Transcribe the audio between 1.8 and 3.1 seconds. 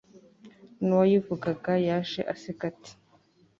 yaje aseka ati